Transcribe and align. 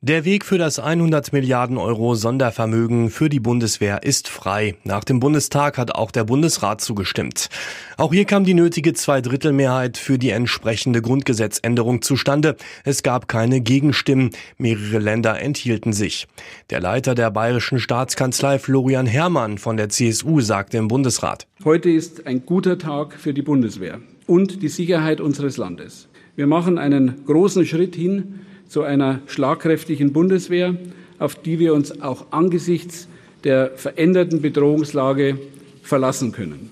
Der 0.00 0.24
Weg 0.24 0.44
für 0.44 0.58
das 0.58 0.78
100 0.78 1.32
Milliarden 1.32 1.76
Euro 1.76 2.14
Sondervermögen 2.14 3.10
für 3.10 3.28
die 3.28 3.40
Bundeswehr 3.40 4.04
ist 4.04 4.28
frei. 4.28 4.76
Nach 4.84 5.02
dem 5.02 5.18
Bundestag 5.18 5.76
hat 5.76 5.96
auch 5.96 6.12
der 6.12 6.22
Bundesrat 6.22 6.80
zugestimmt. 6.80 7.48
Auch 7.96 8.12
hier 8.12 8.24
kam 8.24 8.44
die 8.44 8.54
nötige 8.54 8.92
Zweidrittelmehrheit 8.92 9.96
für 9.98 10.16
die 10.16 10.30
entsprechende 10.30 11.02
Grundgesetzänderung 11.02 12.00
zustande. 12.00 12.54
Es 12.84 13.02
gab 13.02 13.26
keine 13.26 13.60
Gegenstimmen. 13.60 14.30
Mehrere 14.56 15.00
Länder 15.00 15.40
enthielten 15.40 15.92
sich. 15.92 16.28
Der 16.70 16.78
Leiter 16.78 17.16
der 17.16 17.32
bayerischen 17.32 17.80
Staatskanzlei 17.80 18.60
Florian 18.60 19.06
Herrmann 19.06 19.58
von 19.58 19.76
der 19.76 19.88
CSU 19.88 20.40
sagte 20.40 20.76
im 20.78 20.86
Bundesrat. 20.86 21.48
Heute 21.64 21.90
ist 21.90 22.24
ein 22.24 22.46
guter 22.46 22.78
Tag 22.78 23.14
für 23.14 23.34
die 23.34 23.42
Bundeswehr 23.42 23.98
und 24.28 24.62
die 24.62 24.68
Sicherheit 24.68 25.20
unseres 25.20 25.56
Landes. 25.56 26.06
Wir 26.36 26.46
machen 26.46 26.78
einen 26.78 27.24
großen 27.26 27.66
Schritt 27.66 27.96
hin 27.96 28.42
zu 28.68 28.82
einer 28.82 29.20
schlagkräftigen 29.26 30.12
Bundeswehr, 30.12 30.76
auf 31.18 31.34
die 31.34 31.58
wir 31.58 31.74
uns 31.74 32.00
auch 32.00 32.26
angesichts 32.30 33.08
der 33.44 33.72
veränderten 33.76 34.40
Bedrohungslage 34.40 35.38
verlassen 35.82 36.32
können. 36.32 36.70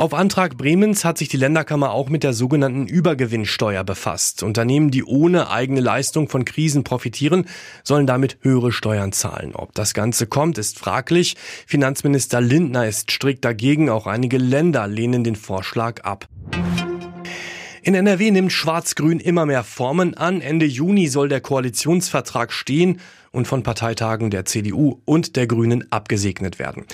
Auf 0.00 0.14
Antrag 0.14 0.56
Bremens 0.56 1.04
hat 1.04 1.18
sich 1.18 1.28
die 1.28 1.38
Länderkammer 1.38 1.90
auch 1.90 2.08
mit 2.08 2.22
der 2.22 2.32
sogenannten 2.32 2.86
Übergewinnsteuer 2.86 3.82
befasst. 3.82 4.44
Unternehmen, 4.44 4.92
die 4.92 5.02
ohne 5.02 5.50
eigene 5.50 5.80
Leistung 5.80 6.28
von 6.28 6.44
Krisen 6.44 6.84
profitieren, 6.84 7.46
sollen 7.82 8.06
damit 8.06 8.38
höhere 8.42 8.70
Steuern 8.70 9.10
zahlen. 9.10 9.56
Ob 9.56 9.74
das 9.74 9.94
Ganze 9.94 10.28
kommt, 10.28 10.56
ist 10.56 10.78
fraglich. 10.78 11.34
Finanzminister 11.66 12.40
Lindner 12.40 12.86
ist 12.86 13.10
strikt 13.10 13.44
dagegen. 13.44 13.90
Auch 13.90 14.06
einige 14.06 14.38
Länder 14.38 14.86
lehnen 14.86 15.24
den 15.24 15.34
Vorschlag 15.34 16.04
ab. 16.04 16.28
In 17.88 17.94
NRW 17.94 18.30
nimmt 18.32 18.52
Schwarz-Grün 18.52 19.18
immer 19.18 19.46
mehr 19.46 19.64
Formen 19.64 20.12
an. 20.12 20.42
Ende 20.42 20.66
Juni 20.66 21.06
soll 21.06 21.30
der 21.30 21.40
Koalitionsvertrag 21.40 22.52
stehen 22.52 23.00
und 23.32 23.48
von 23.48 23.62
Parteitagen 23.62 24.28
der 24.28 24.44
CDU 24.44 25.00
und 25.06 25.36
der 25.36 25.46
Grünen 25.46 25.90
abgesegnet 25.90 26.58
werden. 26.58 26.84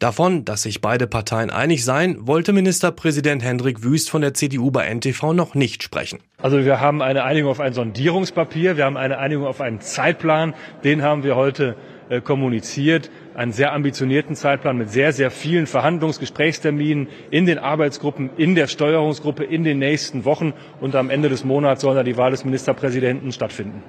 Davon, 0.00 0.44
dass 0.44 0.62
sich 0.62 0.80
beide 0.80 1.06
Parteien 1.06 1.50
einig 1.50 1.84
seien, 1.84 2.26
wollte 2.26 2.52
Ministerpräsident 2.52 3.44
Hendrik 3.44 3.84
Wüst 3.84 4.10
von 4.10 4.22
der 4.22 4.34
CDU 4.34 4.72
bei 4.72 4.92
NTV 4.92 5.34
noch 5.34 5.54
nicht 5.54 5.84
sprechen. 5.84 6.18
Also 6.38 6.64
wir 6.64 6.80
haben 6.80 7.00
eine 7.00 7.22
Einigung 7.22 7.52
auf 7.52 7.60
ein 7.60 7.72
Sondierungspapier, 7.72 8.76
wir 8.76 8.86
haben 8.86 8.96
eine 8.96 9.18
Einigung 9.18 9.46
auf 9.46 9.60
einen 9.60 9.80
Zeitplan, 9.80 10.54
den 10.82 11.02
haben 11.02 11.22
wir 11.22 11.36
heute 11.36 11.76
äh, 12.08 12.20
kommuniziert, 12.20 13.08
einen 13.40 13.52
sehr 13.52 13.72
ambitionierten 13.72 14.36
Zeitplan 14.36 14.76
mit 14.76 14.90
sehr, 14.90 15.14
sehr 15.14 15.30
vielen 15.30 15.66
Verhandlungsgesprächsterminen 15.66 17.08
in 17.30 17.46
den 17.46 17.58
Arbeitsgruppen, 17.58 18.28
in 18.36 18.54
der 18.54 18.66
Steuerungsgruppe 18.66 19.44
in 19.44 19.64
den 19.64 19.78
nächsten 19.78 20.26
Wochen 20.26 20.52
und 20.82 20.94
am 20.94 21.08
Ende 21.08 21.30
des 21.30 21.42
Monats 21.42 21.80
soll 21.80 21.94
dann 21.94 22.04
die 22.04 22.18
Wahl 22.18 22.32
des 22.32 22.44
Ministerpräsidenten 22.44 23.32
stattfinden. 23.32 23.82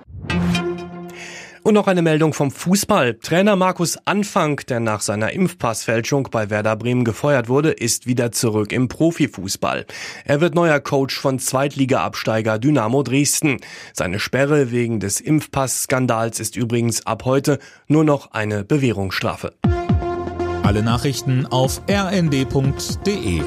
Und 1.64 1.76
noch 1.76 1.88
eine 1.88 2.02
Meldung 2.02 2.34
vom 2.34 2.50
Fußball. 2.50 3.16
Trainer 3.16 3.56
Markus 3.56 3.98
Anfang, 4.06 4.58
der 4.67 4.80
nach 4.80 5.02
seiner 5.02 5.34
Impfpassfälschung 5.34 6.30
bei 6.31 6.50
Werder 6.50 6.76
Bremen 6.76 7.06
gefeuert 7.06 7.50
wurde, 7.50 7.72
ist 7.72 8.08
wieder 8.08 8.31
zurück 8.31 8.72
im 8.72 8.88
Profifußball. 8.88 9.86
Er 10.26 10.42
wird 10.42 10.56
neuer 10.56 10.80
Coach 10.80 11.20
von 11.20 11.38
Zweitliga-Absteiger 11.38 12.58
Dynamo 12.58 13.04
Dresden. 13.04 13.58
Seine 13.94 14.20
Sperre 14.20 14.72
wegen 14.72 15.00
des 15.00 15.22
Impfpass-Skandals 15.22 16.39
ist 16.39 16.56
übrigens 16.56 17.06
ab 17.06 17.26
heute 17.26 17.59
nur 17.88 18.04
noch 18.04 18.32
eine 18.32 18.64
Bewährungsstrafe. 18.64 19.54
Alle 20.64 20.82
Nachrichten 20.84 21.45
auf 21.45 21.82
rnd.de 21.89 23.42